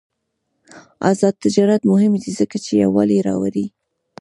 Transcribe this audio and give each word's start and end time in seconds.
آزاد 1.09 1.35
تجارت 1.43 1.81
مهم 1.91 2.13
دی 2.21 2.31
ځکه 2.39 2.57
چې 2.65 2.71
یووالي 2.83 3.19
راوړي. 3.27 3.65